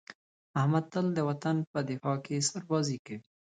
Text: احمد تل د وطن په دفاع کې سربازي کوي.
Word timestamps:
احمد 0.59 0.85
تل 0.93 1.05
د 1.13 1.19
وطن 1.29 1.55
په 1.71 1.79
دفاع 1.89 2.17
کې 2.25 2.45
سربازي 2.49 2.97
کوي. 3.05 3.25